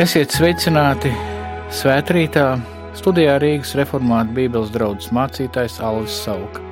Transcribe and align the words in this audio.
Esiet 0.00 0.32
sveicināti 0.32 1.10
svētkrītā 1.76 2.44
studijā 2.96 3.34
Rīgas 3.42 3.74
reformāta 3.76 4.32
Bībeles 4.32 4.70
draugs 4.72 5.10
mācītājs 5.12 5.74
Alvis 5.84 6.14
Sauka. 6.22 6.62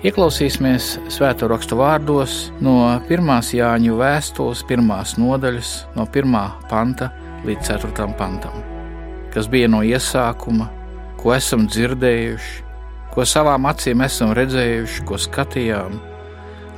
Ieklausīsimies 0.00 0.86
svēto 1.12 1.50
rakstu 1.52 1.76
vārdos 1.76 2.36
no 2.64 2.78
1. 3.04 3.28
Jāņu 3.58 3.98
vēstules, 3.98 4.62
1. 4.64 4.88
nodaļas, 5.20 5.72
no 5.98 6.06
1. 6.08 6.38
panta 6.70 7.10
līdz 7.44 7.68
4. 7.68 8.08
pantam, 8.16 8.64
kas 9.34 9.50
bija 9.52 9.68
no 9.68 9.82
iesākuma, 9.84 10.70
ko 11.20 11.36
esam 11.36 11.68
dzirdējuši, 11.68 12.64
ko 13.12 13.28
savām 13.28 13.68
acīm 13.68 14.06
esam 14.08 14.32
redzējuši, 14.40 15.04
ko 15.04 15.20
skatījām, 15.20 16.00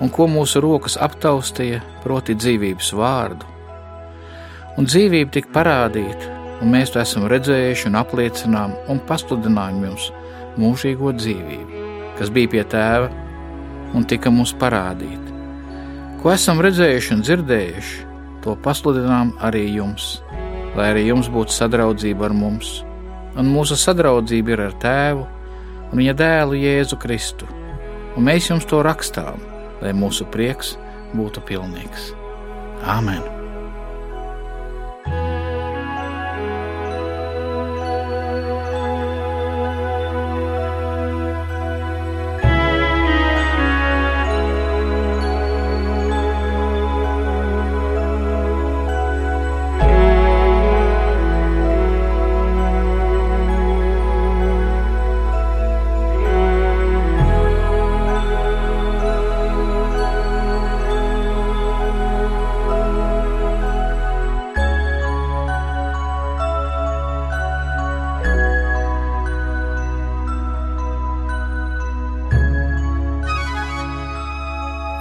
un 0.02 0.10
ko 0.10 0.26
mūsu 0.34 0.66
rokas 0.66 0.98
aptaustīja, 0.98 1.78
proti 2.02 2.34
dzīvības 2.34 2.90
vārdu 2.98 3.59
un 4.80 4.86
dzīvība 4.88 5.34
tika 5.34 5.50
parādīta, 5.52 6.36
un 6.64 6.70
mēs 6.72 6.94
to 6.94 7.00
esam 7.02 7.26
redzējuši 7.28 7.90
un 7.90 7.98
apliecinām 8.00 8.76
un 8.88 9.00
pasludinājām 9.08 9.82
jums 9.90 10.06
mūžīgo 10.60 11.12
dzīvību, 11.18 11.80
kas 12.16 12.30
bija 12.32 12.52
pie 12.54 12.62
tēva 12.72 13.10
un 13.96 14.06
tika 14.08 14.32
mums 14.32 14.54
parādīta. 14.56 15.36
Ko 16.22 16.32
esam 16.32 16.62
redzējuši 16.64 17.12
un 17.16 17.24
dzirdējuši, 17.26 18.06
to 18.44 18.54
pasludinām 18.64 19.34
arī 19.44 19.66
jums, 19.74 20.22
lai 20.76 20.92
arī 20.94 21.06
jums 21.10 21.28
būtu 21.32 21.52
sadraudzība 21.52 22.30
ar 22.30 22.36
mums, 22.36 22.78
un 23.36 23.52
mūsu 23.52 23.76
sadraudzība 23.80 24.54
ir 24.54 24.62
ar 24.70 24.78
tēvu 24.80 25.26
un 25.90 26.00
viņa 26.00 26.14
dēlu 26.22 26.56
Jēzu 26.60 26.96
Kristu, 27.02 27.48
un 28.16 28.30
mēs 28.30 28.48
jums 28.48 28.68
to 28.70 28.80
rakstām, 28.86 29.44
lai 29.84 29.92
mūsu 29.96 30.28
prieks 30.32 30.78
būtu 31.12 31.44
pilnīgs. 31.48 32.14
Āmen! 32.88 33.39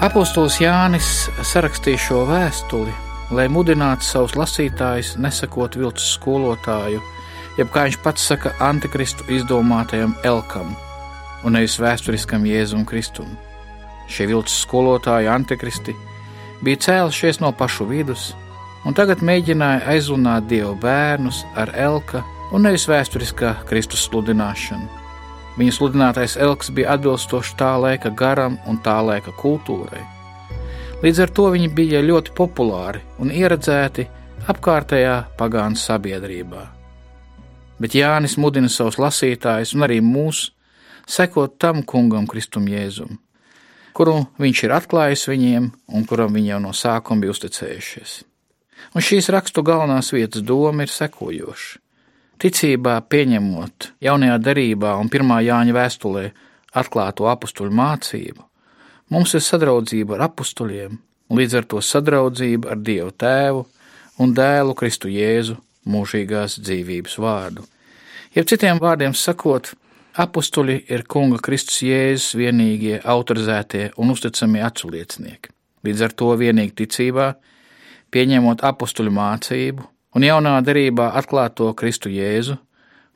Apostols 0.09 0.55
Jānis 0.57 1.27
sarakstīja 1.45 1.99
šo 2.01 2.19
vēstuli, 2.25 2.89
lai 3.29 3.43
mudinātu 3.53 4.07
savus 4.07 4.33
lasītājus 4.39 5.11
nesakot 5.21 5.75
viltus 5.77 6.07
skolotāju, 6.15 6.97
jeb 7.59 7.69
kā 7.69 7.83
viņš 7.85 7.97
pats 8.01 8.23
saka, 8.31 8.55
antikristu 8.65 9.27
izdomātajam 9.29 10.15
Elkam 10.25 10.71
un 11.45 11.53
nevis 11.53 11.77
vēsturiskam 11.77 12.47
Jēzum 12.49 12.87
Kristum. 12.89 13.29
Šie 14.09 14.25
viltus 14.31 14.55
skolotāji, 14.63 15.29
antikristi, 15.29 15.93
bija 16.65 16.81
cēlušies 16.87 17.37
no 17.43 17.51
pašu 17.53 17.85
vidus, 17.91 18.31
un 18.89 18.97
tagad 18.97 19.21
mēģināja 19.21 19.85
aizlunāt 19.93 20.49
dievu 20.49 20.73
bērnus 20.81 21.43
ar 21.53 21.75
Elka 21.77 22.23
un 22.49 22.65
nevis 22.65 22.89
vēsturiskā 22.89 23.59
Kristus 23.69 24.09
sludināšanu. 24.09 24.98
Viņa 25.59 25.73
sludinātais 25.75 26.37
elks 26.39 26.69
bija 26.71 26.93
atbilstošs 26.95 27.57
tā 27.59 27.73
laika 27.83 28.13
garam 28.15 28.55
un 28.71 28.77
tā 28.79 28.95
laika 29.03 29.33
kultūrai. 29.35 30.05
Līdz 31.03 31.19
ar 31.25 31.33
to 31.35 31.49
viņi 31.51 31.67
bija 31.75 31.99
ļoti 32.03 32.31
populāri 32.35 33.01
un 33.19 33.33
ieredzēti 33.35 34.05
apkārtējā 34.51 35.17
pagānu 35.39 35.75
sabiedrībā. 35.79 36.61
Bet 37.79 37.95
Jānis 37.95 38.37
mudina 38.39 38.71
savus 38.71 38.99
lasītājus 39.03 39.75
un 39.75 39.83
arī 39.87 39.99
mūs 40.03 40.45
sekot 41.07 41.57
tam 41.59 41.83
kungam, 41.83 42.27
Kristum 42.27 42.67
Jēzum, 42.71 43.19
kuru 43.91 44.15
viņš 44.39 44.63
ir 44.63 44.75
atklājis 44.79 45.27
viņiem 45.27 45.69
un 45.91 46.07
kuram 46.07 46.39
viņi 46.39 46.53
jau 46.53 46.63
no 46.63 46.71
sākuma 46.71 47.25
bija 47.25 47.35
uzticējušies. 47.35 48.15
Un 48.95 49.03
šīs 49.03 49.27
rakstu 49.35 49.63
galvenās 49.67 50.15
vietas 50.15 50.43
doma 50.47 50.87
ir 50.87 50.95
sekojoša 50.95 51.88
Ticībā 52.39 52.94
pieņemot 53.11 53.89
jaunajā 54.00 54.38
derībā 54.39 54.94
un 55.01 55.09
pirmā 55.11 55.41
Jāņa 55.44 55.73
vēstulē 55.75 56.29
atklāto 56.79 57.25
apstuļu 57.27 57.73
mācību, 57.75 58.45
mums 59.11 59.33
ir 59.35 59.44
sadraudzība 59.44 60.16
ar 60.16 60.23
apstuļiem, 60.29 60.94
līdz 61.35 61.57
ar 61.59 61.67
to 61.73 61.81
sadraudzība 61.83 62.72
ar 62.72 62.79
Dievu 62.79 63.11
Tēvu 63.11 63.66
un 64.23 64.31
Dēlu 64.38 64.77
Kristu 64.79 65.11
Jēzu 65.11 65.57
mūžīgās 65.83 66.55
dzīvības 66.63 67.19
vārdu. 67.19 67.67
Jeb 68.31 68.47
citiem 68.47 68.79
vārdiem 68.79 69.11
sakot, 69.11 69.73
apstuļi 70.16 70.79
ir 70.95 71.03
Kunga 71.11 71.44
Kristus 71.44 71.83
Jēzus 71.83 72.39
vienīgie 72.39 73.01
autorizētie 73.03 73.89
un 74.00 74.16
uzticamie 74.16 74.63
aculiecinieki. 74.63 75.51
Līdz 75.83 76.07
ar 76.07 76.16
to 76.16 76.31
vienīgi 76.39 76.77
ticībā, 76.85 77.33
pieņemot 78.16 78.63
apstuļu 78.63 79.11
mācību 79.19 79.91
un 80.15 80.25
jaunā 80.25 80.55
derībā 80.65 81.11
atklāto 81.19 81.69
Kristu 81.77 82.11
Jēzu, 82.13 82.57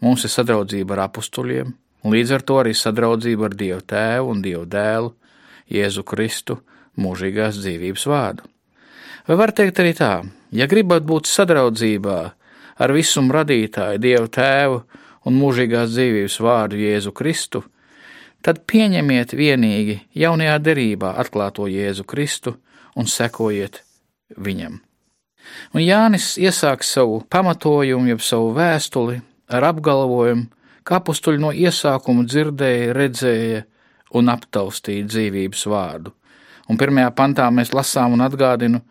mums 0.04 0.26
ir 0.26 0.34
sadraudzība 0.34 0.98
ar 0.98 1.06
apstuļiem, 1.08 1.74
un 2.04 2.16
līdz 2.16 2.36
ar 2.38 2.46
to 2.46 2.60
arī 2.62 2.74
sadraudzība 2.78 3.50
ar 3.50 3.58
Dievu 3.58 3.82
Tēvu 3.94 4.32
un 4.34 4.44
Dievu 4.46 4.66
Dēlu, 4.70 5.14
Jēzu 5.74 6.04
Kristu, 6.06 6.60
mūžīgās 7.00 7.58
dzīvības 7.62 8.08
vārdu. 8.12 8.48
Vai 9.28 9.38
var 9.40 9.54
teikt 9.56 9.80
arī 9.80 9.94
tā, 9.98 10.14
ja 10.52 10.68
gribat 10.68 11.06
būt 11.08 11.30
sadraudzībā 11.32 12.18
ar 12.84 12.94
visumu 12.94 13.34
radītāju, 13.34 14.02
Dievu 14.04 14.28
Tēvu 14.28 14.82
un 15.30 15.38
mūžīgās 15.40 15.94
dzīvības 15.96 16.40
vārdu 16.44 16.82
Jēzu 16.84 17.14
Kristu, 17.16 17.64
tad 18.44 18.66
pieņemiet 18.68 19.34
vienīgi 19.40 20.02
jaunajā 20.20 20.58
derībā 20.60 21.16
atklāto 21.24 21.70
Jēzu 21.72 22.04
Kristu 22.04 22.58
un 23.00 23.08
sekojiet 23.08 23.82
viņam. 24.36 24.82
Un 25.74 25.82
Jānis 25.82 26.34
iesāk 26.38 26.84
savu 26.86 27.22
pamatojumu, 27.30 28.12
jeb 28.14 28.22
savu 28.24 28.52
vēstuli 28.56 29.20
ar 29.50 29.68
apgalvojumu, 29.70 30.48
ka 30.84 31.00
apstuļi 31.00 31.42
no 31.42 31.52
iesākuma 31.56 32.26
dzirdēja, 32.28 32.94
redzēja 32.96 33.64
un 34.18 34.30
aptaustīja 34.34 35.08
dzīvības 35.10 35.66
vārdu. 35.72 36.14
Un 36.70 36.80
pirmajā 36.80 37.12
pantā 37.16 37.50
mēs 37.52 37.74
lasām 37.76 38.16
un 38.16 38.24
atgādinu, 38.24 38.82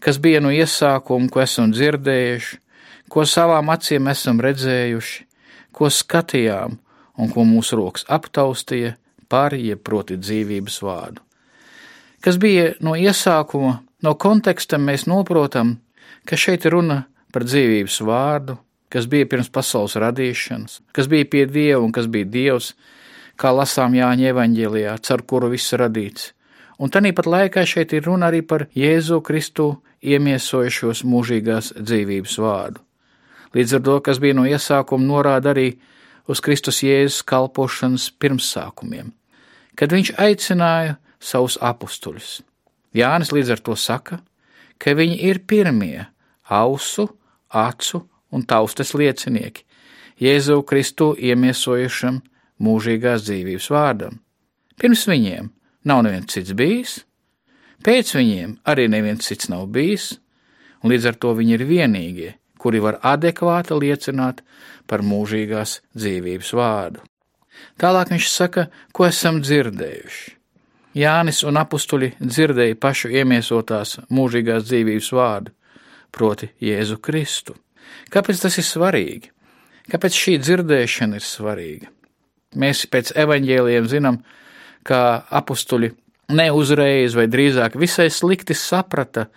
kas 0.00 0.18
bija 0.22 0.40
no 0.40 0.52
iesākuma, 0.54 1.28
ko 1.28 1.42
esam 1.42 1.72
dzirdējuši, 1.74 2.60
ko 3.10 3.26
savām 3.26 3.72
acīm 3.74 4.08
esam 4.12 4.40
redzējuši, 4.40 5.26
ko 5.72 5.90
skatījām 5.90 6.78
un 7.20 7.32
ko 7.32 7.44
mūsu 7.44 7.76
rokas 7.80 8.06
aptaustīja 8.08 8.94
par 9.30 9.54
jebproti 9.54 10.18
dzīvības 10.20 10.80
vārdu. 10.82 11.22
Kas 12.20 12.36
bija 12.40 12.74
no 12.84 12.96
iesākuma, 12.98 13.78
no 14.04 14.14
konteksta 14.20 14.78
mēs 14.80 15.06
noprotam, 15.08 15.78
ka 16.28 16.36
šeit 16.36 16.66
runa 16.70 17.04
par 17.32 17.46
dzīvības 17.46 18.00
vārdu, 18.06 18.56
kas 18.90 19.06
bija 19.06 19.28
pirms 19.30 19.50
pasaules 19.52 19.96
radīšanas, 20.00 20.80
kas 20.92 21.08
bija 21.10 21.28
pie 21.30 21.46
Dieva 21.46 21.82
un 21.84 21.92
kas 21.94 22.08
bija 22.10 22.26
Dievs, 22.26 22.74
kā 23.40 23.52
lasām 23.54 23.94
Jāņa 23.96 24.32
evaņģēlijā, 24.34 24.96
caur 25.06 25.22
kuru 25.22 25.50
viss 25.54 25.76
radīts. 25.78 26.32
Un 26.80 26.92
tāpat 26.92 27.28
laikā 27.28 27.64
šeit 27.68 27.92
ir 27.92 28.06
runa 28.08 28.30
arī 28.30 28.40
par 28.42 28.66
Jēzu 28.76 29.20
Kristu 29.24 29.82
iemiesojušos 30.00 31.04
mūžīgās 31.04 31.74
dzīvības 31.76 32.38
vārdu. 32.40 32.80
Līdz 33.54 33.76
ar 33.76 33.82
to, 33.84 33.96
kas 34.06 34.20
bija 34.22 34.36
no 34.38 34.46
iesākuma, 34.48 35.04
norāda 35.04 35.52
arī 35.52 35.74
uz 36.30 36.40
Kristus 36.40 36.80
Jēzus 36.86 37.24
kalpošanas 37.26 38.08
pirmsākumiem, 38.22 39.10
kad 39.74 39.92
viņš 39.92 40.14
aicināja 40.22 40.96
savus 41.20 41.58
apstuļus. 41.60 42.40
Jānis 42.96 43.32
līdz 43.34 43.54
ar 43.56 43.62
to 43.66 43.76
saka, 43.76 44.20
ka 44.80 44.94
viņi 44.96 45.20
ir 45.28 45.42
pirmie 45.46 46.06
ausu, 46.48 47.08
acu 47.50 48.04
un 48.30 48.46
taustes 48.46 48.94
liecinieki 48.94 49.66
Jēzu 50.20 50.60
Kristu 50.68 51.14
iemiesojušam 51.16 52.20
mūžīgās 52.60 53.24
dzīvības 53.24 53.68
vārdam. 53.72 54.18
Pirms 54.76 55.06
viņiem 55.08 55.48
nav 55.88 56.02
neviens 56.04 56.34
cits 56.34 56.52
bijis, 56.56 56.98
pēc 57.84 58.12
viņiem 58.18 58.58
arī 58.68 58.88
neviens 58.92 59.24
cits 59.24 59.48
nav 59.48 59.66
bijis, 59.72 60.12
un 60.84 60.92
līdz 60.92 61.08
ar 61.12 61.16
to 61.20 61.32
viņi 61.38 61.56
ir 61.56 61.64
vienīgie, 61.68 62.32
kuri 62.60 62.82
var 62.84 63.00
adekvāti 63.00 63.78
liecināt 63.80 64.42
par 64.86 65.00
mūžīgās 65.00 65.78
dzīvības 65.96 66.52
vārdu. 66.56 67.00
Tālāk 67.80 68.12
viņš 68.12 68.28
saka, 68.28 68.68
ko 68.92 69.08
esam 69.08 69.40
dzirdējuši. 69.40 70.39
Jānis 70.96 71.44
un 71.46 71.58
apstuļi 71.60 72.16
dzirdēja 72.18 72.78
pašu 72.82 73.12
iemiesotās 73.14 74.00
mūžīgās 74.10 74.64
dzīvības 74.66 75.10
vārdu, 75.14 75.52
proti 76.10 76.50
Jēzu 76.62 76.98
Kristu. 76.98 77.54
Kāpēc 78.10 78.42
tas 78.42 78.58
ir 78.58 78.66
svarīgi? 78.66 79.30
Kāpēc 79.90 80.16
šī 80.18 80.36
dzirdēšana 80.42 81.20
ir 81.20 81.26
svarīga? 81.26 81.90
Mēs 82.58 82.82
pēc 82.90 83.12
evaņģēliem 83.22 83.86
zinām, 83.90 84.18
ka 84.82 85.22
apstuļi 85.30 85.92
ne 86.34 86.48
uzreiz, 86.54 87.14
vai 87.14 87.28
drīzāk 87.30 87.78
visai 87.78 88.08
slikti 88.10 88.56
saprata 88.58 89.28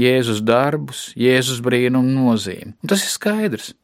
Jēzus 0.00 0.40
darbus, 0.40 1.10
Jēzus 1.20 1.60
brīnumu 1.64 2.16
nozīmi. 2.16 2.72
Un 2.80 2.90
tas 2.90 3.04
ir 3.04 3.12
skaidrs. 3.12 3.74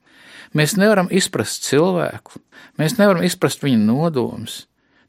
Mēs 0.57 0.75
nevaram 0.81 1.13
izprast 1.15 1.69
cilvēku, 1.69 2.41
mēs 2.81 2.97
nevaram 2.99 3.23
izprast 3.29 3.61
viņa 3.63 3.85
nodomus 3.85 4.65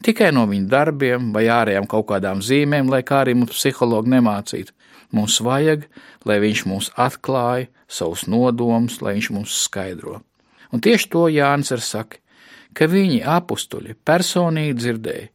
tikai 0.05 0.31
no 0.35 0.45
viņa 0.49 0.69
darbiem 0.71 1.31
vai 1.35 1.45
ārējām 1.51 1.87
kaut 1.89 2.07
kādām 2.11 2.41
zīmēm, 2.45 2.89
lai 2.91 3.01
kā 3.07 3.23
arī 3.25 3.35
mums 3.37 3.55
psihologi 3.57 4.13
nemācītu. 4.15 4.73
Mums 5.11 5.41
vajag, 5.43 5.85
lai 6.25 6.37
viņš 6.39 6.63
mums 6.69 6.89
atklāja 6.95 7.67
savus 7.91 8.25
nodomus, 8.31 9.01
lai 9.03 9.17
viņš 9.17 9.29
mums 9.35 9.57
skaidro. 9.65 10.21
Un 10.71 10.79
tieši 10.79 11.09
to 11.11 11.25
Jānis 11.27 11.73
ir 11.75 11.83
saka, 11.83 12.21
ka 12.73 12.87
viņi 12.87 13.19
apstuļi 13.27 13.97
personīgi 14.07 14.77
dzirdēja 14.79 15.29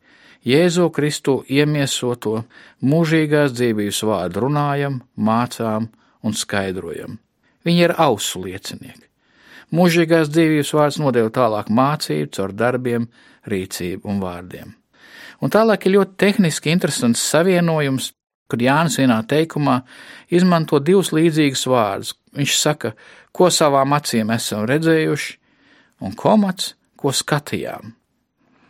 Jēzu 0.46 0.92
Kristu 0.94 1.40
iemiesoto 1.50 2.44
mūžīgās 2.86 3.50
dzīvības 3.56 4.02
vārdu 4.06 4.44
runājam, 4.44 5.00
mācām 5.18 5.88
un 6.22 6.36
skaidrojam. 6.38 7.18
Viņi 7.66 7.82
ir 7.88 7.94
ausu 7.98 8.44
liecinieki. 8.44 9.05
Mūžīgās 9.74 10.30
dzīvības 10.30 10.72
vārds 10.76 10.98
nodeva 11.02 11.30
tālāk 11.34 11.70
mācību 11.74 12.30
caur 12.36 12.52
darbiem, 12.54 13.08
rīcību 13.50 14.06
un 14.06 14.20
vārdiem. 14.22 14.74
Un 15.42 15.52
tālāk 15.52 15.86
ir 15.86 15.96
ļoti 15.98 16.16
tehniski 16.22 16.70
interesants 16.72 17.24
savienojums, 17.32 18.12
kad 18.46 18.62
Jānis 18.62 19.00
vienā 19.00 19.18
teikumā 19.26 19.80
izmanto 20.30 20.78
divus 20.78 21.10
līdzīgus 21.14 21.66
vārdus. 21.68 22.14
Viņš 22.36 22.54
saka, 22.60 22.92
ko 23.34 23.50
savām 23.50 23.96
acīm 23.96 24.30
esam 24.34 24.64
redzējuši, 24.70 25.36
un 26.06 26.14
komats, 26.16 26.74
ko 26.96 27.12
skatījām. 27.12 27.92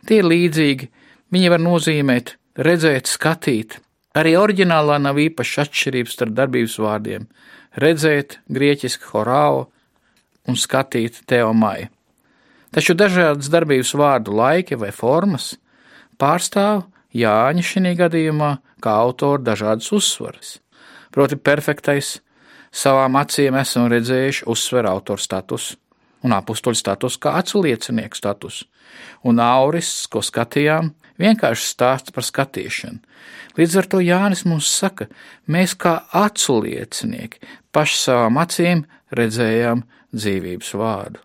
Tie 0.07 0.21
ir 0.21 0.27
līdzīgi, 0.27 0.89
viņi 1.33 1.51
var 1.53 1.61
nozīmēt 1.61 2.35
redzēt, 2.57 3.09
skatīt. 3.11 3.77
Arī 4.17 4.33
oriģinālā 4.39 4.97
nav 5.03 5.19
īpaši 5.21 5.61
atšķirības 5.65 6.15
starp 6.17 6.33
darbības 6.35 6.77
vārdiem- 6.81 7.27
redzēt, 7.83 8.39
grieķiski 8.49 9.11
horāo 9.13 9.67
un 10.47 10.57
skatīt 10.59 11.21
teomai. 11.29 11.89
Taču 12.73 12.95
dažādas 12.97 13.49
darbības 13.51 13.93
vārdu 13.97 14.35
laiki 14.35 14.77
vai 14.79 14.91
formas 14.95 15.55
pārstāv 16.19 16.85
Jāņa 17.17 17.63
šī 17.63 17.93
gadījumā 17.97 18.57
kā 18.83 18.93
autora 19.01 19.41
dažādas 19.41 19.87
uzsvaras. 19.95 20.57
Proti, 21.11 21.37
perfektais 21.39 22.17
savām 22.69 23.15
acīm 23.17 23.55
esam 23.57 23.87
redzējuši 23.89 24.45
uzsver 24.51 24.85
autora 24.85 25.23
status 25.23 25.71
un 26.25 26.35
apakstuļu 26.35 26.77
status 26.77 27.17
kā 27.21 27.35
atsliecinieku 27.39 28.17
status, 28.17 28.63
un 29.27 29.41
aurists, 29.43 30.07
ko 30.11 30.23
skatījām, 30.25 30.91
vienkārši 31.21 31.69
stāsta 31.71 32.13
par 32.15 32.25
skatīšanu. 32.25 32.99
Līdz 33.57 33.77
ar 33.81 33.89
to 33.89 34.01
Jānis 34.03 34.43
mums 34.45 34.69
saka, 34.69 35.07
mēs 35.49 35.73
kā 35.79 35.99
atsliecinieki 36.13 37.41
paši 37.73 38.01
savām 38.03 38.37
acīm 38.41 38.83
redzējām 39.17 39.83
dzīvības 40.19 40.73
vārdu. 40.77 41.23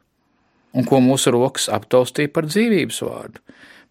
Un 0.72 0.86
ko 0.88 1.02
mūsu 1.04 1.32
rokas 1.34 1.68
aptaustīja 1.72 2.32
par 2.32 2.48
dzīvības 2.48 3.02
vārdu? 3.04 3.42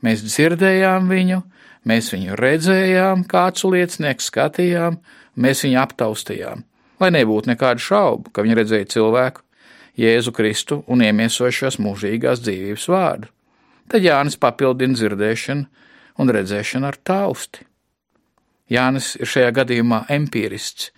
Mēs 0.01 0.24
dzirdējām 0.25 1.12
viņu, 1.12 1.42
mēs 1.86 2.09
viņu 2.13 2.38
redzējām, 2.39 3.25
kāds 3.30 3.65
liecinieks 3.68 4.31
skatījām, 4.31 4.98
mēs 5.38 5.62
viņu 5.68 5.81
aptaustījām. 5.83 6.65
Lai 7.01 7.09
nebūtu 7.13 7.51
nekādu 7.51 7.81
šaubu, 7.81 8.33
ka 8.33 8.45
viņi 8.45 8.57
redzēja 8.62 8.89
cilvēku, 8.95 9.45
Jēzu 10.00 10.31
Kristu 10.33 10.80
un 10.88 11.04
iemiesojušos 11.04 11.77
mūžīgās 11.83 12.42
dzīvības 12.45 12.88
vārdu. 12.89 13.27
Tad 13.92 14.06
Jānis 14.06 14.38
papildina 14.39 14.95
dzirdēšanu 14.95 15.65
un 16.21 16.31
redzēšanu 16.31 16.88
ar 16.88 16.97
tausti. 17.04 17.65
Jānis 18.71 19.18
ir 19.19 19.27
šajā 19.27 19.51
gadījumā 19.57 20.06
empirists, 20.15 20.92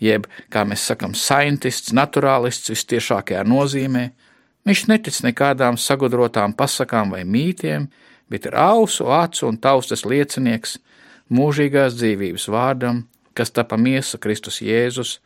jeb, 0.00 0.26
kā 0.52 0.64
mēs 0.68 0.86
sakām, 0.88 1.14
scientists, 1.14 1.92
naturālists 1.96 2.72
vistiešākajā 2.72 3.44
nozīmē. 3.48 4.10
Viņš 4.68 4.86
netic 4.88 5.18
nekādām 5.26 5.78
sagudrotām 5.80 6.54
pasakām 6.54 7.10
vai 7.14 7.24
mītiem, 7.26 7.88
bet 8.30 8.46
ir 8.46 8.56
ausu, 8.56 9.08
acu 9.10 9.48
un 9.48 9.58
taustas 9.58 10.06
liecinieks 10.06 10.78
mūžīgās 11.32 11.96
dzīvības 11.98 12.48
vārdam, 12.52 13.06
kas 13.34 13.50
tapa 13.50 13.76
miesa 13.76 14.18
Kristus 14.18 14.60
Jēzus 14.62 15.18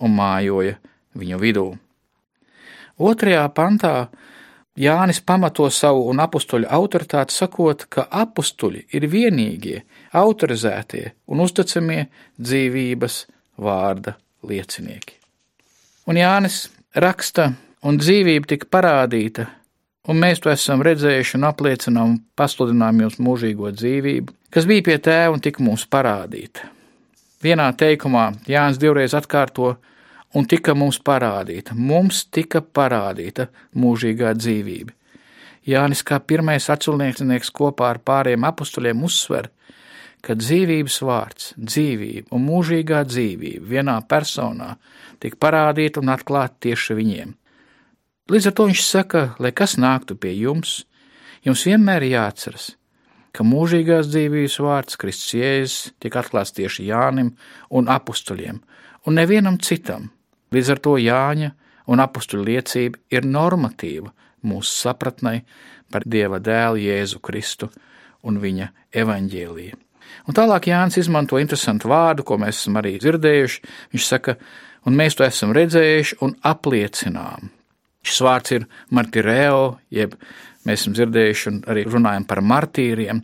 un 0.00 0.14
mājoja 0.14 0.78
viņu 1.18 1.40
vidū. 1.40 1.66
Otrajā 2.98 3.48
pantā 3.50 3.94
Jānis 4.78 5.20
pamato 5.22 5.68
savu 5.70 6.08
un 6.10 6.18
apstuļu 6.22 6.66
autoritāti, 6.66 7.34
sakot, 7.34 7.84
ka 7.86 8.08
apstuļi 8.10 8.88
ir 8.98 9.06
vienīgie, 9.10 9.84
autorizētie 10.18 11.12
un 11.30 11.42
uzticamie 11.44 12.08
dzīvības 12.40 13.18
vārda 13.60 14.16
liecinieki. 14.46 15.18
Un 16.10 16.18
Jānis 16.20 16.66
raksta, 17.00 17.52
un 17.84 17.98
dzīvība 18.00 18.50
tika 18.50 18.68
parādīta, 18.76 19.46
un 20.08 20.20
mēs 20.20 20.42
to 20.44 20.52
esam 20.52 20.82
redzējuši 20.84 21.38
un 21.38 21.48
apliecinām 21.48 22.10
un 22.12 22.20
pasludinām 22.36 23.00
jums 23.04 23.20
mūžīgo 23.22 23.72
dzīvību, 23.72 24.34
kas 24.52 24.68
bija 24.68 24.84
pie 24.90 24.98
tēva 24.98 25.32
un 25.36 25.42
tika 25.44 25.64
mums 25.64 25.86
parādīta. 25.90 26.68
Vienā 27.44 27.70
teikumā 27.76 28.30
Jānis 28.48 28.80
divreiz 28.80 29.14
atkārto, 29.16 29.74
un 30.34 30.46
tika 30.50 30.74
mums 30.74 30.98
parādīta, 30.98 31.76
mums 31.76 32.24
tika 32.32 32.60
parādīta 32.60 33.48
mūžīgā 33.76 34.34
dzīvība. 34.38 34.92
Jānis 35.64 36.02
kā 36.04 36.18
pirmais 36.20 36.66
atsulnieks 36.68 37.52
kopā 37.54 37.94
ar 37.94 38.00
pāriem 38.04 38.44
apstuļiem 38.44 39.04
uzsver, 39.06 39.48
ka 40.24 40.36
dzīvības 40.38 40.98
vārds, 41.04 41.52
dzīvība 41.58 42.32
un 42.34 42.44
mūžīgā 42.48 43.02
dzīvība 43.08 43.68
vienā 43.74 43.96
personā 44.08 44.74
tika 45.20 45.40
parādīta 45.40 46.00
un 46.00 46.12
atklāta 46.14 46.68
tieši 46.68 46.96
viņiem. 46.98 47.34
Līdz 48.32 48.48
ar 48.48 48.54
to 48.56 48.66
viņš 48.70 48.84
saka, 48.86 49.24
lai 49.38 49.52
kas 49.52 49.76
nāktu 49.76 50.16
pie 50.16 50.32
jums, 50.38 50.86
jums 51.44 51.66
vienmēr 51.68 52.06
ir 52.06 52.16
jāatceras, 52.16 52.70
ka 53.36 53.44
mūžīgās 53.44 54.08
dzīvības 54.08 54.56
vārds 54.64 54.98
Kristus 55.00 55.36
Jēzus 55.36 55.92
tika 56.00 56.22
atklāts 56.22 56.54
tieši 56.56 56.88
Jānim 56.88 57.34
un 57.68 57.92
apstuļiem, 57.92 58.62
un 59.04 59.20
nevienam 59.20 59.60
citam. 59.60 60.08
Līdz 60.54 60.72
ar 60.72 60.80
to 60.80 60.96
Jāņa 61.02 61.52
un 61.90 62.00
apstuļu 62.00 62.48
liecība 62.48 63.02
ir 63.12 63.28
normatīva 63.28 64.14
mūsu 64.46 64.72
sapratnei 64.72 65.42
par 65.92 66.06
Dieva 66.08 66.40
dēlu 66.40 66.80
Jēzu 66.80 67.20
Kristu 67.20 67.68
un 68.24 68.40
viņa 68.40 68.70
evaņģēliju. 69.04 69.83
Un 70.24 70.36
tālāk 70.36 70.70
Jānis 70.70 70.96
izmanto 71.02 71.38
interesantu 71.40 71.90
vārdu, 71.92 72.24
ko 72.24 72.38
mēs 72.40 72.62
esam 72.62 72.78
arī 72.80 72.94
dzirdējuši. 73.02 73.60
Viņš 73.92 74.06
saka, 74.08 74.36
un 74.88 74.96
mēs 74.96 75.18
to 75.18 75.26
esam 75.26 75.52
redzējuši 75.56 76.18
un 76.24 76.34
apliecinām. 76.48 77.50
Šis 78.04 78.20
vārds 78.24 78.54
ir 78.56 78.66
martireo, 78.92 79.78
jeb 79.92 80.16
mēs 80.64 80.82
esam 80.82 80.96
dzirdējuši 80.96 81.48
un 81.50 81.62
arī 81.72 81.84
runājam 81.88 82.26
par 82.28 82.40
martīriem. 82.44 83.22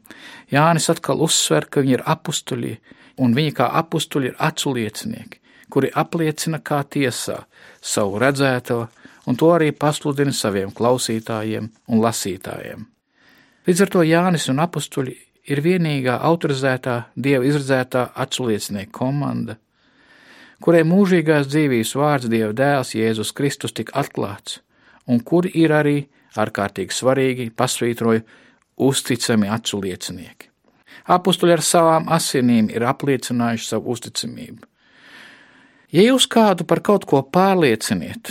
Jānis 0.53 0.89
atkal 0.93 1.21
uzsver, 1.25 1.69
ka 1.69 1.85
viņi 1.85 1.99
ir 1.99 2.07
apstuļi, 2.09 2.73
un 3.25 3.37
viņi 3.37 3.57
kā 3.57 3.69
apstuļi 3.81 4.33
ir 4.33 4.39
aculiecinieki, 4.51 5.41
kuri 5.73 5.93
apliecina 6.03 6.61
kā 6.65 6.83
tiesā 6.85 7.43
savu 7.81 8.21
redzēto, 8.21 8.87
un 9.29 9.37
to 9.37 9.51
arī 9.55 9.71
pasludina 9.77 10.33
saviem 10.37 10.73
klausītājiem 10.77 11.69
un 11.89 12.05
lasītājiem. 12.05 12.87
Līdz 13.69 13.85
ar 13.85 13.93
to 13.93 14.05
Jānis 14.05 14.49
un 14.51 14.65
apstuļi 14.65 15.17
ir 15.49 15.63
vienīgā 15.65 16.19
autorizētā 16.27 16.97
dieva 17.17 17.47
izredzētā 17.49 18.11
atsliecinieka 18.25 18.93
komanda, 18.99 19.57
kurai 20.61 20.83
mūžīgās 20.85 21.49
dzīvības 21.49 21.95
vārds 21.97 22.29
Dieva 22.33 22.53
dēls 22.57 22.95
Jēzus 22.95 23.33
Kristus 23.37 23.73
tika 23.77 23.97
atklāts, 24.03 24.61
un 25.09 25.23
kur 25.25 25.49
ir 25.49 25.73
arī 25.73 25.97
ārkārtīgi 26.39 26.95
svarīgi 26.95 27.51
pasvītroja 27.57 28.23
uzticami 28.81 29.49
atsliecinieki. 29.51 30.49
Apustuļi 31.11 31.57
ar 31.57 31.63
savām 31.65 32.11
asinīm 32.13 32.69
ir 32.71 32.85
apliecinājuši 32.87 33.67
savu 33.67 33.95
uzticamību. 33.95 34.67
Ja 35.91 36.05
jūs 36.07 36.29
kādu 36.31 36.67
par 36.69 36.85
kaut 36.87 37.07
ko 37.09 37.23
pārlieciniet, 37.25 38.31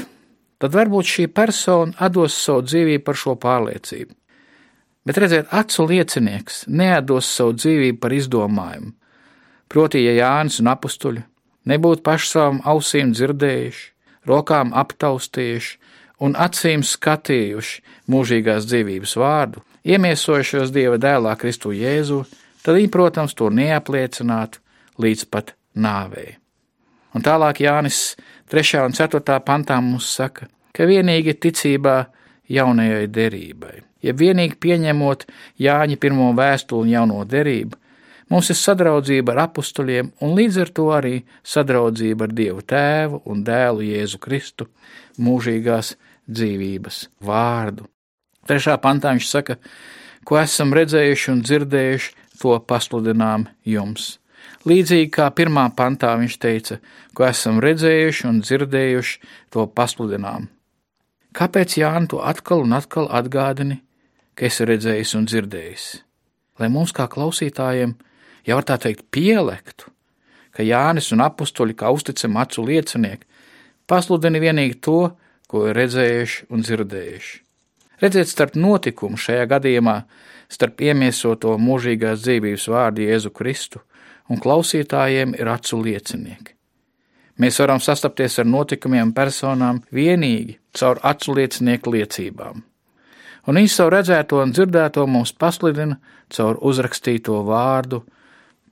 tad 0.62 0.76
varbūt 0.76 1.10
šī 1.10 1.26
persona 1.34 2.08
dos 2.14 2.38
savu 2.40 2.64
dzīvību 2.68 3.04
par 3.04 3.20
šo 3.20 3.36
pārliecību. 3.42 4.14
Bet 5.10 5.18
redziet, 5.18 5.48
acu 5.50 5.88
liecinieks 5.90 6.68
nedos 6.70 7.26
savu 7.34 7.56
dzīvību 7.58 7.98
par 7.98 8.14
izdomājumu. 8.14 8.92
Proti, 9.66 10.04
ja 10.06 10.12
Jānis 10.14 10.60
un 10.62 10.70
apstuļi 10.70 11.24
nebūtu 11.70 12.04
paši 12.06 12.30
savām 12.30 12.60
ausīm 12.70 13.10
dzirdējuši, 13.18 13.88
rokām 14.30 14.70
aptaustījuši 14.78 15.74
un 16.22 16.38
acīm 16.38 16.86
skatījuši 16.86 17.82
mūžīgās 18.14 18.70
dzīvības 18.70 19.16
vārdu, 19.18 19.66
iemiesojušos 19.82 20.76
Dieva 20.78 21.02
dēlā 21.02 21.34
Kristu 21.42 21.74
Jēzu, 21.74 22.22
tad 22.62 22.78
viņi, 22.78 22.94
protams, 22.94 23.34
to 23.34 23.50
neapliecinātu 23.50 24.62
līdz 25.02 25.26
pat 25.34 25.56
nāvei. 25.74 26.38
Un 27.18 27.26
tālāk 27.26 27.64
Jānis 27.66 28.14
3. 28.54 28.86
un 28.86 28.94
4. 28.94 29.42
pantā 29.42 29.82
mums 29.82 30.14
saka, 30.14 30.46
ka 30.70 30.86
vienīgi 30.86 31.34
ticībā 31.42 32.04
jaunajai 32.46 33.08
derībai, 33.10 33.80
ja 34.06 34.14
vienīgi 34.14 34.58
pieņemot 34.62 35.26
Jāņa 35.60 36.00
pirmo 36.02 36.32
vēstuli 36.38 36.88
un 36.88 36.94
jauno 36.94 37.24
derību, 37.28 37.78
mums 38.30 38.50
ir 38.54 38.60
sadraudzība 38.60 39.36
ar 39.36 39.44
apstuļiem 39.48 40.12
un 40.24 40.36
līdz 40.38 40.62
ar 40.64 40.74
to 40.80 40.88
arī 40.96 41.16
sadraudzība 41.44 42.28
ar 42.28 42.36
Dievu 42.36 42.66
Tēvu 42.74 43.22
un 43.26 43.44
Dēlu 43.48 43.86
Jēzu 43.90 44.22
Kristu 44.24 44.70
mūžīgās 45.20 45.96
dzīvības 46.30 47.04
vārdu. 47.26 47.88
Trešā 48.50 48.78
pantā 48.82 49.14
viņš 49.14 49.28
saka, 49.30 49.58
ko 50.26 50.40
esam 50.40 50.74
redzējuši 50.78 51.32
un 51.34 51.44
dzirdējuši, 51.46 52.16
to 52.40 52.56
pasludinām 52.70 53.50
jums. 53.68 54.16
Līdzīgi 54.68 55.10
kā 55.16 55.28
pirmā 55.36 55.68
pantā 55.76 56.14
viņš 56.20 56.38
teica, 56.40 56.80
ko 57.16 57.28
esam 57.28 57.60
redzējuši 57.64 58.26
un 58.30 58.40
dzirdējuši, 58.44 59.20
to 59.54 59.66
pasludinām. 59.76 60.48
Kāpēc 61.36 61.78
Jānis 61.78 62.10
to 62.12 62.24
atkal 62.26 62.64
un 62.66 62.74
atkal 62.76 63.08
atgādini, 63.14 63.80
ka 64.40 64.48
esi 64.48 64.68
redzējis 64.68 65.16
un 65.20 65.28
dzirdējis? 65.28 65.88
Lai 66.60 66.70
mums, 66.72 66.94
kā 66.96 67.10
klausītājiem, 67.12 67.96
jau 68.48 68.60
var 68.60 68.68
tā 68.68 68.78
teikt, 68.80 69.10
pielektu, 69.12 69.92
ka 70.56 70.64
Jānis 70.64 71.12
un 71.16 71.24
apstuļi, 71.24 71.76
kā 71.76 71.92
uzticami 71.96 72.40
acu 72.40 72.64
liecinieki, 72.68 73.28
pasludina 73.88 74.40
vienīgi 74.40 74.80
to, 74.84 75.02
ko 75.50 75.68
ir 75.70 75.78
redzējuši 75.80 76.50
un 76.54 76.64
dzirdējuši. 76.66 77.38
Redzēt 78.00 78.32
starp 78.32 78.56
notikumu 78.56 79.20
šajā 79.20 79.48
gadījumā, 79.52 79.98
starp 80.50 80.82
iemiesoto 80.88 81.58
mūžīgās 81.60 82.24
dzīvības 82.24 82.70
vārdu 82.72 83.04
Jēzu 83.10 83.34
Kristu 83.36 83.84
un 84.30 84.40
klausītājiem 84.40 85.36
ir 85.40 85.52
acu 85.52 85.82
liecinieki. 85.84 86.56
Mēs 87.40 87.60
varam 87.62 87.80
sastapties 87.80 88.40
ar 88.42 88.48
notikumiem 88.48 89.14
personām 89.16 89.82
vienīgi 89.96 90.58
caur 90.76 91.00
acu 91.08 91.36
liecinieku 91.38 91.94
liecībām. 91.96 92.64
Un 93.48 93.60
savu 93.68 93.94
redzēto 93.96 94.42
un 94.44 94.52
dzirdēto 94.52 95.06
mums 95.08 95.32
pasludina 95.32 96.00
caur 96.30 96.60
uzrakstīto 96.62 97.40
vārdu, 97.48 98.04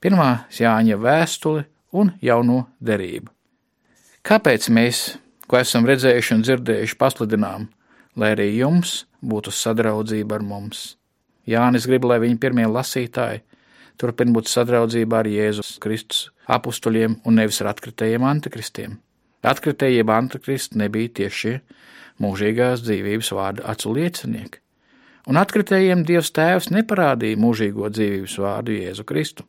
pirmā 0.02 0.48
Jāņa 0.52 0.98
vēstuli 1.00 1.64
un 1.94 2.12
jauno 2.22 2.68
derību. 2.80 3.32
Kāpēc 4.28 4.70
mēs, 4.70 5.18
ko 5.48 5.58
esam 5.62 5.88
redzējuši 5.88 6.34
un 6.36 6.44
dzirdējuši, 6.44 6.98
pasludinām, 7.00 7.70
lai 8.16 8.34
arī 8.36 8.50
jums 8.58 9.06
būtu 9.24 9.54
sadraudzība 9.56 10.36
ar 10.36 10.44
mums? 10.44 10.98
Jānis 11.48 11.88
grib, 11.88 12.04
lai 12.04 12.20
viņa 12.20 12.42
pirmie 12.44 12.68
lasītāji 12.68 13.46
turpina 13.98 14.36
būt 14.36 14.50
sadraudzībā 14.52 15.24
ar 15.24 15.30
Jēzus 15.32 15.78
Kristus 15.82 16.28
apstuļiem 16.48 17.20
un 17.26 17.40
nevis 17.40 17.60
ar 17.64 17.74
atkritējiem 17.74 18.26
antikristiem. 18.28 18.98
Atkritējiem 19.46 20.10
antikristi 20.10 20.80
nebija 20.82 21.12
tieši 21.22 21.60
mūžīgās 22.24 22.82
dzīvības 22.86 23.30
vārda 23.38 23.68
acu 23.74 23.94
liecinieki, 23.94 24.62
un 25.30 25.38
atkritējiem 25.38 26.02
Dievs 26.08 26.34
Tēvs 26.34 26.72
neparādīja 26.74 27.38
mūžīgo 27.40 27.92
dzīvības 27.94 28.38
vārdu 28.42 28.78
Jēzu 28.80 29.06
Kristu. 29.08 29.46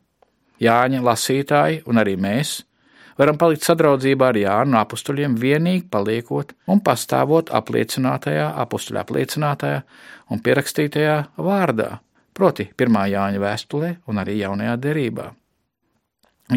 Jāņa 0.59 1.01
lasītāji 1.01 1.81
un 1.89 2.01
arī 2.01 2.17
mēs 2.19 2.59
varam 3.19 3.39
palikt 3.39 3.65
sadraudzībā 3.67 4.29
ar 4.31 4.39
Jānu 4.39 4.77
apstuļiem 4.79 5.35
vienīgi 5.39 5.87
paliekot 5.91 6.53
un 6.71 6.83
pastāvot 6.83 7.51
apliecinātajā, 7.55 8.51
apstuļa 8.63 9.03
apliecinātajā 9.03 9.81
un 10.29 10.43
pierakstītajā 10.45 11.17
vārdā, 11.41 11.97
proti, 12.37 12.69
1. 12.77 13.01
Jāņa 13.15 13.43
vēstulē 13.43 13.93
un 14.07 14.21
arī 14.21 14.39
jaunajā 14.43 14.77
derībā. 14.85 15.31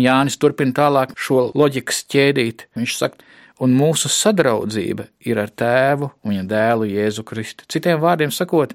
Jānis 0.00 0.38
turpina 0.40 0.72
tālāk 0.76 1.12
šo 1.20 1.50
loģikas 1.58 2.04
ķēdīt. 2.08 2.66
Viņš 2.78 2.94
saka, 2.96 3.20
un 3.60 3.74
mūsu 3.76 4.08
sadraudzība 4.08 5.08
ir 5.28 5.40
ar 5.42 5.52
tēvu 5.52 6.08
un 6.22 6.32
viņa 6.32 6.46
dēlu 6.48 6.88
Jēzu 6.88 7.24
Kristu. 7.28 7.66
Citiem 7.68 8.00
vārdiem 8.00 8.32
sakot, 8.32 8.72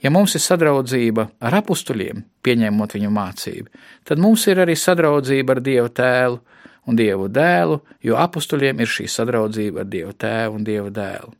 ja 0.00 0.12
mums 0.12 0.34
ir 0.34 0.44
sadraudzība 0.44 1.28
ar 1.44 1.58
apstuļiem, 1.60 2.24
pieņemot 2.44 2.96
viņu 2.96 3.10
mācību, 3.14 3.68
tad 4.08 4.22
mums 4.22 4.46
ir 4.48 4.62
arī 4.64 4.78
sadraudzība 4.78 5.58
ar 5.58 5.62
Dievu 5.66 5.92
tēlu 5.92 6.40
un 6.88 6.96
Dievu 6.96 7.28
dēlu, 7.28 7.82
jo 8.02 8.16
apstuļiem 8.18 8.80
ir 8.80 8.90
šī 8.90 9.06
sadraudzība 9.12 9.84
ar 9.84 9.92
Dievu 9.92 10.16
tēvu 10.16 10.58
un 10.58 10.66
Dievu 10.66 10.94
dēlu. 10.94 11.34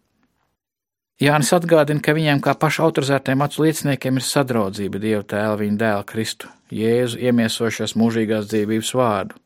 Jānis 1.20 1.50
atgādina, 1.52 2.00
ka 2.00 2.14
viņiem 2.16 2.38
kā 2.40 2.54
pašu 2.56 2.86
autorizētiem 2.86 3.42
acu 3.44 3.66
lieciniekiem 3.66 4.16
ir 4.16 4.24
sadraudzība 4.24 5.00
Dieva 5.02 5.24
tēla 5.28 5.58
viņa 5.60 5.76
dēla 5.82 6.06
Kristu, 6.08 6.48
Jēzu 6.72 7.20
iemiesošās 7.20 7.92
mūžīgās 8.00 8.48
dzīvības 8.48 8.92
vārdu. 8.96 9.36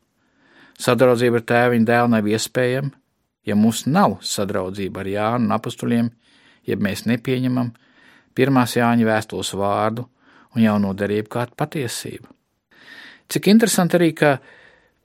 Sadraudzība 0.79 1.41
ar 1.41 1.45
tēvu 1.51 1.75
viņa 1.75 1.89
dēlu 1.89 2.13
nav 2.13 2.31
iespējama, 2.31 2.93
ja 3.43 3.59
mums 3.59 3.83
nav 3.91 4.21
sadraudzība 4.23 5.03
ar 5.03 5.11
Jānu 5.11 5.49
un 5.49 5.57
apstuļiem, 5.57 6.09
ja 6.63 6.79
mēs 6.79 7.03
nepieņemam 7.11 7.73
pirmās 8.35 8.79
Jāņa 8.79 9.11
vēstules 9.11 9.51
vārdu 9.59 10.07
un 10.55 10.63
jauno 10.63 10.95
derību 10.95 11.31
kā 11.35 11.47
patiesību. 11.59 12.31
Cik 13.27 13.51
interesanti 13.51 13.99
arī, 13.99 14.13
ka 14.15 14.37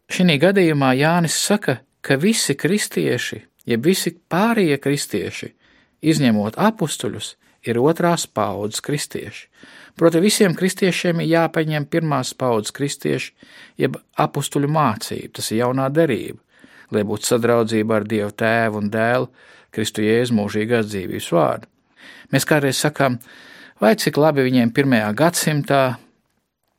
šī 0.06 0.38
gadījumā 0.38 0.94
Jānis 1.02 1.34
saka, 1.34 1.80
ka 2.00 2.14
visi 2.14 2.54
kristieši, 2.54 3.42
jeb 3.66 3.90
visi 3.90 4.14
pārējie 4.14 4.78
kristieši, 4.78 5.56
izņemot 6.02 6.58
apstuļus, 6.60 7.34
ir 7.66 7.80
otrās 7.80 8.26
paudzes 8.26 8.82
kristieši. 8.84 9.48
Proti, 9.98 10.20
visiem 10.22 10.54
kristiešiem 10.56 11.20
ir 11.20 11.32
jāpaņem 11.34 11.86
pirmās 11.90 12.32
paudzes 12.38 12.72
kristieši, 12.72 13.32
jeb 13.80 13.98
apstuļu 14.16 14.70
mācība, 14.70 15.34
tas 15.36 15.50
ir 15.50 15.60
jaunā 15.64 15.90
derība, 15.92 16.38
lai 16.94 17.02
būtu 17.04 17.28
sadraudzība 17.32 17.98
ar 17.98 18.06
Dievu 18.08 18.32
tēvu 18.32 18.80
un 18.80 18.90
dēlu, 18.92 19.28
Kristu 19.70 20.02
Jēzu 20.02 20.34
mūžīgās 20.34 20.88
dzīvības 20.90 21.28
vārdu. 21.34 21.68
Mēs 22.32 22.46
kādreiz 22.46 22.80
sakām, 22.80 23.18
vai 23.82 23.94
cik 23.98 24.18
labi 24.18 24.46
viņiem 24.46 24.72
pirmajā 24.74 25.10
gadsimtā 25.18 25.82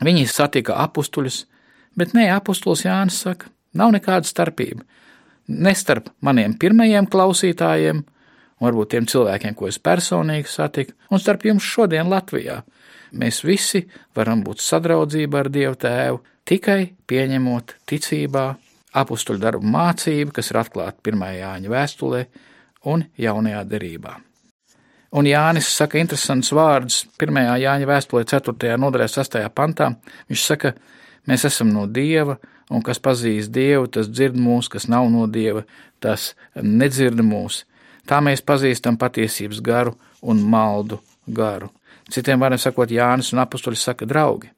viņi 0.04 0.26
satika 0.28 0.80
apstuļus, 0.84 1.46
bet 1.96 2.16
nē, 2.18 2.28
apstulis 2.36 2.86
Jānis 2.88 3.22
saka, 3.24 3.52
nav 3.78 3.94
nekāda 3.96 4.28
starpība. 4.28 4.84
Ne 5.52 5.74
starp 5.76 6.10
maniem 6.24 6.56
pirmajiem 6.60 7.08
klausītājiem, 7.12 8.04
varbūt 8.62 8.94
tiem 8.94 9.08
cilvēkiem, 9.10 9.56
ko 9.58 9.70
es 9.70 9.80
personīgi 9.82 10.50
satiku, 10.50 10.96
un 11.12 11.22
starp 11.22 11.46
jums 11.48 11.66
šodien 11.66 12.10
Latvijā. 12.12 12.62
Mēs 13.12 13.42
visi 13.44 13.84
varam 14.16 14.44
būt 14.46 14.62
sadraudzībā 14.64 15.42
ar 15.42 15.50
Dievu 15.52 15.76
Tēvu 15.76 16.22
tikai 16.48 16.94
pieņemot 17.10 17.76
ticībā 17.90 18.46
apakstuļu 19.02 19.42
darbu 19.42 19.68
mācību, 19.72 20.34
kas 20.36 20.52
ir 20.52 20.60
atklāta 20.62 21.12
1. 21.12 21.24
Jāņa 21.42 21.72
vēstulē 21.72 22.26
un 22.92 23.06
jaunajā 23.20 23.64
derībā. 23.68 24.18
Un 25.12 25.28
Jānis 25.28 25.68
saka 25.76 26.00
interesants 26.00 26.54
vārdus 26.56 27.02
1. 27.20 27.42
Jāņa 27.60 27.88
vēstulē 27.90 28.24
4. 28.32 28.78
nodaļā 28.80 29.10
6. 29.12 29.42
pantā. 29.56 29.90
Viņš 30.32 30.46
saka, 30.48 30.72
mēs 31.28 31.44
esam 31.50 31.74
no 31.76 31.84
Dieva, 31.88 32.38
un 32.72 32.84
kas 32.84 33.02
pazīst 33.04 33.52
Dievu, 33.52 33.90
tas 33.92 34.08
dzird 34.08 34.40
mūs, 34.40 34.72
kas 34.72 34.88
nav 34.92 35.10
no 35.12 35.28
Dieva, 35.28 35.66
tas 36.00 36.32
nedzird 36.56 37.20
mūs. 37.28 37.66
Tā 38.10 38.20
mēs 38.24 38.44
pazīstam 38.46 38.98
patiesības 39.02 39.62
garu 39.64 39.96
un 40.22 40.42
maldu 40.42 41.00
garu. 41.28 41.70
Citiem 42.12 42.42
vārdiem 42.42 42.60
sakot, 42.60 42.92
Jānis 42.92 43.32
un 43.34 43.44
Apustuļi 43.44 43.80
saka, 43.80 44.08
draugi, 44.10 44.50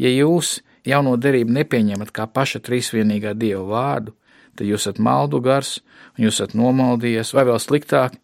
ja 0.00 0.10
jūs 0.10 0.60
jauno 0.88 1.16
derību 1.20 1.52
nepieņemat 1.58 2.12
kā 2.14 2.26
paša 2.30 2.62
trīsvienīgā 2.64 3.34
dieva 3.36 3.64
vārdu, 3.68 4.14
tad 4.54 4.68
jūs 4.68 4.86
esat 4.86 5.00
maldu 5.02 5.40
gars, 5.44 5.78
un 6.16 6.26
jūs 6.26 6.38
esat 6.38 6.54
nomaldījies, 6.58 7.34
vai 7.36 7.46
vēl 7.50 7.60
sliktāk, 7.60 8.16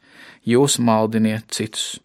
jūs 0.47 0.79
maldiniet 0.81 1.51
citus. 1.53 1.99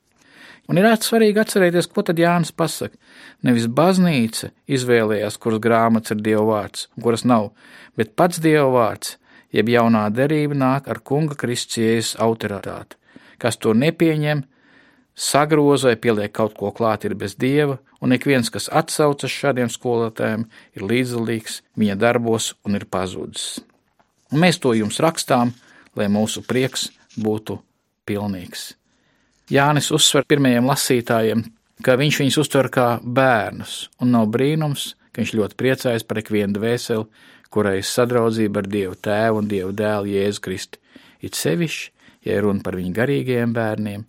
Un 0.65 0.79
ir 0.81 0.87
svarīgi 1.05 1.37
atcerēties, 1.37 1.87
ko 1.93 2.01
tad 2.01 2.17
Jānis 2.17 2.49
pasaka. 2.49 2.97
Nevis 3.45 3.67
baznīca 3.69 4.49
izvēlējās, 4.65 5.37
kuras 5.37 5.61
grāmatas 5.61 6.15
ir 6.15 6.23
Dieva 6.25 6.45
vārds, 6.47 6.87
un 6.97 7.05
kuras 7.05 7.25
nav, 7.27 7.51
bet 7.95 8.15
pats 8.17 8.41
Dieva 8.41 8.71
vārds 8.73 9.19
jeb 9.55 9.71
jaunā 9.71 10.05
derība 10.13 10.57
nāk 10.57 10.89
ar 10.91 10.99
kunga 10.99 11.37
kristījas 11.39 12.15
autoritāti. 12.21 12.99
Kas 13.39 13.57
to 13.59 13.73
nepieņem, 13.75 14.43
sagroza 15.15 15.91
vai 15.91 15.99
pieliek 15.99 16.33
kaut 16.35 16.55
ko 16.59 16.71
klāt, 16.75 17.05
ir 17.07 17.15
bez 17.15 17.35
dieva, 17.39 17.79
un 18.01 18.15
ik 18.15 18.27
viens, 18.27 18.51
kas 18.51 18.67
atsaucas 18.71 19.31
šādiem 19.31 19.71
skolotājiem, 19.71 20.45
ir 20.75 20.87
līdzdalīgs 20.91 21.61
viņa 21.79 21.97
darbos 21.99 22.53
un 22.65 22.79
ir 22.79 22.87
pazudis. 22.91 23.59
Un 24.31 24.41
mēs 24.43 24.59
to 24.59 24.73
jums 24.75 24.99
rakstām, 25.03 25.53
lai 25.95 26.09
mūsu 26.11 26.43
prieks 26.43 26.89
būtu 27.15 27.59
pilnīgs. 28.07 28.73
Jānis 29.51 29.91
uzsver 29.93 30.25
pirmajiem 30.27 30.65
lasītājiem, 30.65 31.43
ka 31.85 31.95
viņš 31.99 32.19
viņus 32.21 32.39
uztver 32.41 32.71
kā 32.73 32.87
bērnus, 33.03 33.89
un 34.01 34.15
nav 34.15 34.27
brīnums, 34.33 34.95
ka 34.95 35.04
viņš 35.19 35.33
ļoti 35.39 35.57
priecājas 35.59 36.05
par 36.07 36.21
ikvienu 36.21 36.57
dvēseli, 36.57 37.05
kurai 37.53 37.77
ir 37.79 37.87
sadraudzība 37.87 38.61
ar 38.61 38.69
Dievu 38.71 38.97
Tēvu 39.07 39.41
un 39.41 39.49
Dievu 39.51 39.71
Dēlu 39.75 40.11
Jēzu 40.11 40.43
Kristu. 40.43 40.81
It 41.21 41.37
sevišķi, 41.39 41.91
ja 42.27 42.41
runa 42.43 42.63
par 42.65 42.77
viņu 42.77 42.93
garīgajiem 42.95 43.55
bērniem, 43.55 44.05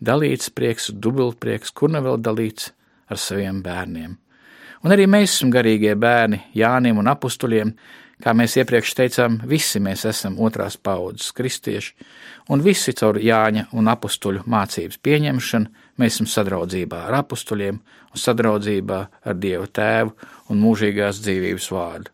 dalīts 0.00 0.52
prieks, 0.54 0.90
dubultprieks, 0.92 1.74
kur 1.74 1.92
nu 1.92 2.02
vēl 2.04 2.20
dalīts 2.22 2.72
ar 3.10 3.20
saviem 3.20 3.62
bērniem. 3.64 4.16
Un 4.84 4.94
arī 4.94 5.06
mēs 5.10 5.34
esam 5.34 5.50
garīgie 5.50 5.94
bērni 5.98 6.44
Jānim 6.54 7.00
un 7.00 7.08
apustuļiem, 7.10 7.72
Kā 8.24 8.32
mēs 8.32 8.54
iepriekš 8.56 8.94
teicām, 8.96 9.34
visi 9.44 9.80
mēs 9.82 10.06
esam 10.08 10.38
otrās 10.40 10.78
paudzes 10.80 11.34
kristieši, 11.36 11.92
un 12.48 12.62
visi 12.64 12.94
caur 12.96 13.18
Jāņa 13.20 13.66
un 13.76 13.90
apstuļu 13.92 14.46
mācības 14.48 15.02
pieņemšanu 15.04 15.85
mēs 16.00 16.16
esam 16.16 16.28
sadraudzībā 16.30 17.06
ar 17.08 17.20
apstuļiem 17.22 17.78
un 17.78 18.20
sadraudzībā 18.20 19.00
ar 19.24 19.38
Dievu 19.40 19.66
Tēvu 19.66 20.12
un 20.50 20.62
mūžīgās 20.62 21.22
dzīvības 21.24 21.70
vārdu. 21.72 22.12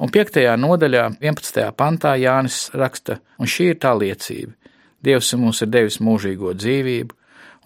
Un 0.00 0.08
5. 0.08 0.38
nodaļā, 0.56 1.04
11. 1.20 1.66
pantā 1.76 2.14
Jānis 2.16 2.70
raksta, 2.72 3.18
un 3.36 3.50
šī 3.50 3.74
ir 3.74 3.80
tā 3.82 3.92
liecība. 3.92 4.54
Dievs 5.04 5.32
mums 5.36 5.60
ir 5.60 5.68
devis 5.72 6.00
mūžīgo 6.00 6.54
dzīvību, 6.56 7.16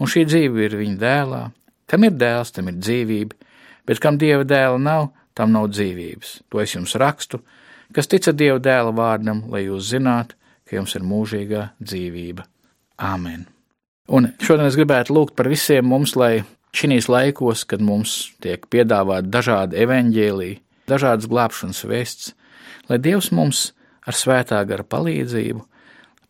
un 0.01 0.11
šī 0.11 0.25
dzīve 0.27 0.67
ir 0.67 0.77
viņa 0.81 0.99
dēlā. 0.99 1.43
Kam 1.91 2.07
ir 2.09 2.19
dēls, 2.19 2.51
tam 2.55 2.71
ir 2.73 2.81
dzīvība, 2.81 3.39
bet 3.87 4.03
kam 4.03 4.19
dieva 4.19 4.43
dēla 4.43 4.83
nav, 4.83 5.11
tam 5.35 5.55
nav 5.55 5.71
dzīvības. 5.71 6.41
To 6.51 6.63
es 6.63 6.75
jums 6.75 6.99
rakstu, 6.99 7.43
kas 7.95 8.11
tica 8.11 8.35
dieva 8.35 8.59
dēla 8.59 8.95
vārdam, 8.95 9.47
lai 9.51 9.67
jūs 9.69 9.95
zinātu, 9.95 10.39
ka 10.67 10.81
jums 10.81 10.99
ir 10.99 11.07
mūžīgā 11.07 11.69
dzīvība. 11.83 12.49
Āmen! 12.99 13.54
Un 14.13 14.29
šodien 14.37 14.69
es 14.69 14.77
gribētu 14.77 15.15
lūgt 15.17 15.33
par 15.39 15.49
visiem 15.49 15.87
mums, 15.89 16.13
lai 16.17 16.45
šīs 16.77 17.09
laikos, 17.09 17.63
kad 17.65 17.81
mums 17.81 18.35
tiek 18.45 18.67
piedāvāti 18.69 19.31
dažādi 19.33 19.81
evaņģēlīji, 19.81 20.59
dažādas 20.91 21.31
glābšanas 21.31 21.85
vēsts, 21.89 22.35
lai 22.91 22.99
Dievs 23.01 23.31
mums 23.33 23.71
ar 24.05 24.19
svētā 24.19 24.61
gara 24.69 24.85
palīdzību 24.85 25.65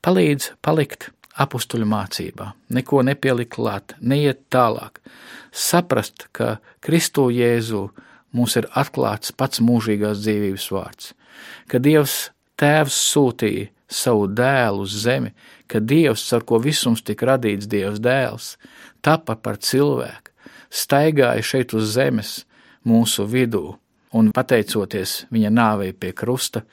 palīdz 0.04 0.52
palikt 0.62 1.08
apstuļu 1.40 1.88
mācībā, 1.90 2.52
neko 2.70 3.02
nepielikt 3.08 3.56
klāt, 3.56 3.96
neiet 3.98 4.44
tālāk, 4.54 5.00
saprast, 5.50 6.28
ka 6.30 6.58
Kristu 6.84 7.26
Jēzu 7.34 7.88
mums 8.36 8.54
ir 8.60 8.68
atklāts 8.70 9.34
pats 9.34 9.62
mūžīgās 9.64 10.22
dzīvības 10.22 10.70
vārds, 10.76 11.14
ka 11.66 11.82
Dievs 11.82 12.28
Tēvs 12.60 13.00
sūtīja 13.10 13.73
savu 13.90 14.26
dēlu 14.28 14.84
uz 14.84 14.96
zemi, 15.04 15.34
ka 15.66 15.80
Dievs, 15.80 16.26
ar 16.32 16.44
ko 16.46 16.58
visums 16.62 17.02
tika 17.02 17.34
radīts, 17.34 17.68
Dievs 17.70 18.00
dēls, 18.02 18.54
tapa 19.04 19.36
par 19.36 19.60
cilvēku, 19.60 20.32
staigāja 20.70 21.44
šeit 21.44 21.74
uz 21.76 21.94
zemes 21.94 22.42
mūsu 22.84 23.26
vidū, 23.28 23.76
un 24.14 24.32
pateicoties 24.34 25.24
viņa 25.34 25.52
nāvei 25.52 25.92
pie 25.92 26.12
krusta, 26.16 26.64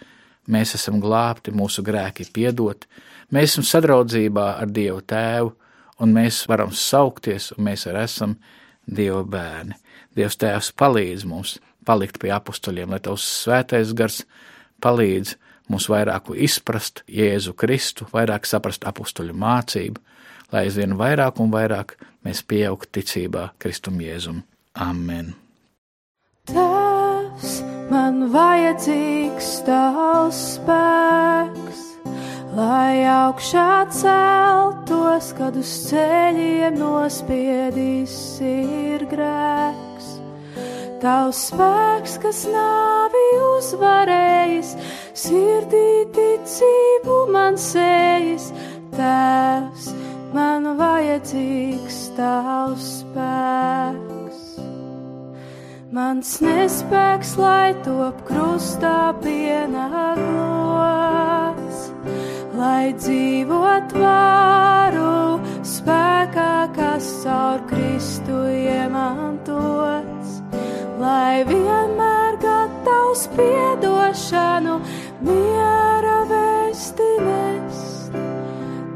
mēs 0.51 0.75
esam 0.75 0.99
glābti, 1.03 1.53
mūsu 1.55 1.83
grēki 1.85 2.27
piedoti, 2.33 2.87
Mēs 3.31 3.53
esam 3.53 3.63
sadraudzībā 3.63 4.45
ar 4.59 4.71
Dievu 4.75 4.99
Tēvu, 5.07 5.53
un 6.03 6.11
mēs 6.11 6.41
varam 6.51 6.73
saukties, 6.75 7.53
un 7.55 7.63
mēs 7.69 7.85
arī 7.87 8.03
esam 8.03 8.35
Dieva 8.83 9.21
bērni. 9.23 9.77
Dievs 10.17 10.35
Tēvs 10.41 10.73
palīdz 10.75 11.23
mums 11.29 11.53
palikt 11.87 12.19
pie 12.19 12.33
apstuļiem, 12.35 12.91
lai 12.91 12.99
Tavs 12.99 13.23
svētais 13.45 13.93
gars 13.95 14.25
palīdz 14.83 15.37
mums 15.37 15.47
vairāk 15.91 16.31
izprast 16.35 17.03
Jēzu 17.07 17.53
Kristu, 17.57 18.07
vairāk 18.11 18.47
saprast 18.49 18.83
apstuļu 18.89 19.35
mācību, 19.37 20.01
lai 20.51 20.65
aizvien 20.67 20.97
vairāk 20.99 21.39
un 21.43 21.53
vairāk 21.53 21.95
mēs 22.25 22.43
pieaugtu 22.43 22.99
ticībā 22.99 23.51
Kristum 23.61 24.01
Jēzum. 24.03 24.43
Amen! 24.75 25.35
Tēvs, 26.51 27.61
man 27.91 28.27
vajadzīgs 28.33 29.61
tavs 29.67 30.43
spēks! 30.57 31.91
lai 32.55 33.03
augšā 33.07 33.85
celtos, 33.95 35.31
kad 35.37 35.55
uz 35.59 35.71
ceļiem 35.87 36.79
nospiedīs 36.79 38.17
ir 38.43 39.07
grēks. 39.11 39.90
Tavs 41.01 41.39
spēks, 41.49 42.15
kas 42.21 42.43
nāvi 42.45 43.23
uzvarējis, 43.41 44.75
sirdī 45.17 46.05
ticību 46.13 47.15
man 47.33 47.57
sējas, 47.57 48.51
tēvs, 48.93 49.89
man 50.35 50.77
vajadzīgs 50.77 51.99
tavs 52.19 52.87
spēks. 53.01 54.39
Mans 55.91 56.37
nespēks, 56.45 57.33
lai 57.41 57.73
top 57.83 58.21
krustā 58.29 59.11
pienāklos 59.25 60.71
lai 62.61 62.93
dzīvot 62.93 63.93
varu 63.97 65.39
spēkā, 65.65 66.53
kas 66.75 67.07
caur 67.23 67.63
Kristu 67.69 68.37
iemantots, 68.51 70.40
lai 71.01 71.41
vienmēr 71.47 72.37
gatavs 72.41 73.25
piedošanu 73.35 74.75
miera 75.25 76.17
vēsti 76.29 77.09
nest. 77.25 78.17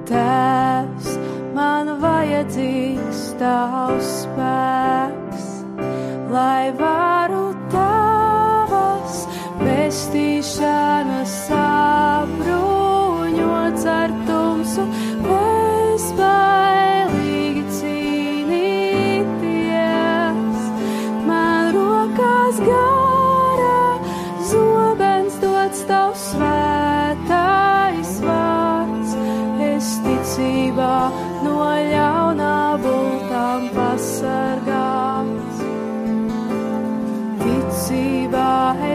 Tēvs, 0.10 1.16
man 1.58 1.96
vajadzīgs 2.04 3.24
tavs 3.42 4.12
spēks, 4.26 5.50
lai 6.36 6.70
varu 6.78 7.48
tavas 7.74 9.24
pestīšanas 9.64 11.05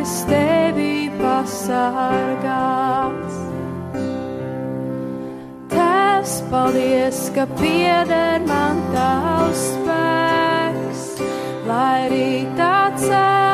es 0.01 0.15
tevi 0.31 1.11
pasargāts. 1.21 3.01
paldies, 6.51 7.31
ka 7.35 7.47
pieder 7.59 8.43
man 8.47 8.81
tavs 8.95 9.63
spēks, 9.75 11.05
lai 11.69 11.95
arī 12.09 12.33
tā 12.59 12.75
celtos 12.99 13.50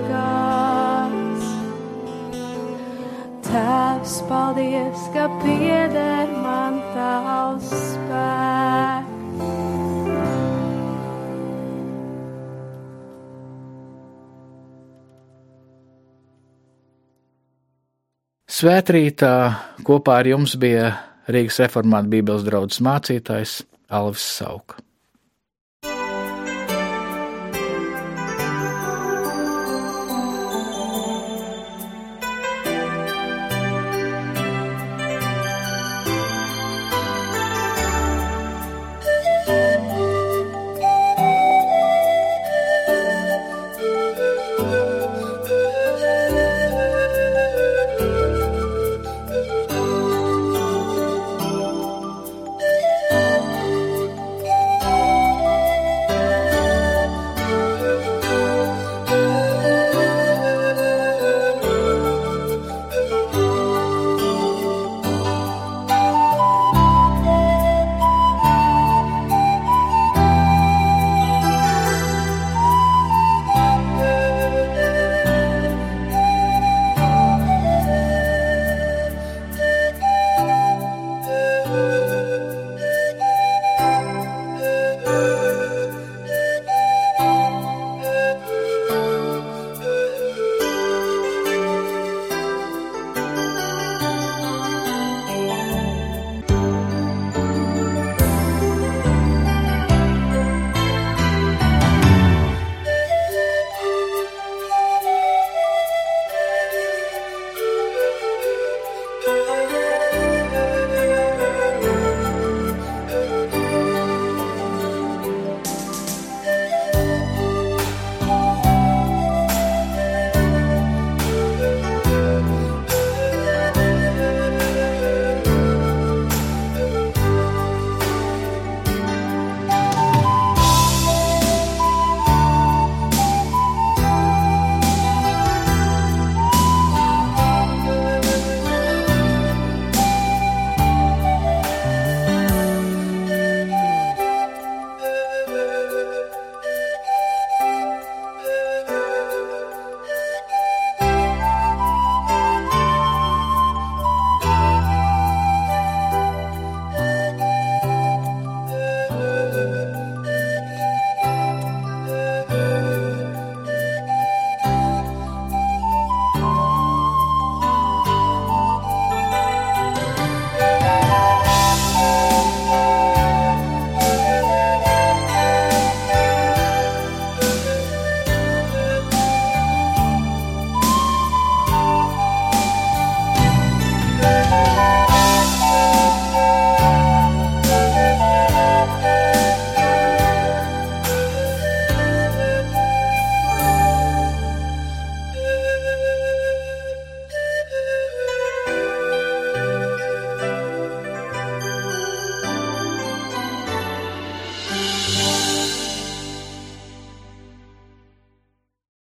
Tēvs, 3.44 4.14
paldies, 4.30 5.02
ka 5.12 5.26
pieder 5.42 6.32
man 6.40 6.78
tavs 6.94 7.74
spēks. 7.76 9.10
Svētrītā 18.62 19.34
kopā 19.84 20.22
ar 20.22 20.32
jums 20.32 20.56
bija 20.56 20.88
Rīgas 21.28 21.60
reformāta 21.66 22.08
Bībeles 22.16 22.48
draugs 22.48 22.80
mācītājs 22.80 23.58
Alvis 23.92 24.24
Sauka. 24.38 24.80